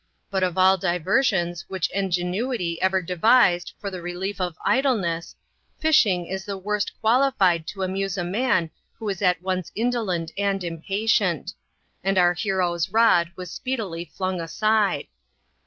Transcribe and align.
But 0.31 0.41
of 0.41 0.57
all 0.57 0.79
diversions 0.79 1.65
which 1.67 1.87
ingenuity 1.91 2.81
ever 2.81 3.03
devised 3.03 3.73
for 3.77 3.91
the 3.91 4.01
relief 4.01 4.41
of 4.41 4.57
idleness, 4.65 5.35
fishing 5.79 6.25
is 6.25 6.43
the 6.43 6.57
worst 6.57 6.99
qualified 7.01 7.67
to 7.67 7.83
amuse 7.83 8.17
a 8.17 8.23
man 8.23 8.71
who 8.97 9.07
is 9.09 9.21
at 9.21 9.43
once 9.43 9.71
indolent 9.75 10.31
and 10.39 10.63
impatient; 10.63 11.53
and 12.03 12.17
our 12.17 12.33
hero's 12.33 12.89
rod 12.89 13.29
was 13.35 13.51
speedily 13.51 14.05
flung 14.05 14.41
aside. 14.41 15.05